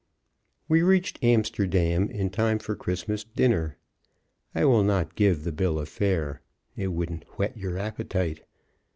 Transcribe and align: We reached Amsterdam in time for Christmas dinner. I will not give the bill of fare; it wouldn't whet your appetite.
We 0.67 0.81
reached 0.81 1.23
Amsterdam 1.23 2.09
in 2.09 2.31
time 2.31 2.57
for 2.57 2.75
Christmas 2.75 3.23
dinner. 3.23 3.77
I 4.55 4.65
will 4.65 4.81
not 4.83 5.13
give 5.13 5.43
the 5.43 5.51
bill 5.51 5.77
of 5.77 5.89
fare; 5.89 6.41
it 6.75 6.87
wouldn't 6.87 7.25
whet 7.37 7.55
your 7.55 7.77
appetite. 7.77 8.43